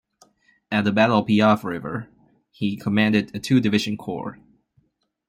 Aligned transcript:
At 0.71 0.83
the 0.83 0.91
Battle 0.91 1.19
of 1.19 1.27
Piave 1.27 1.63
River 1.63 2.09
he 2.49 2.75
commanded 2.75 3.35
a 3.35 3.39
two-division 3.39 3.97
corps. 3.97 4.39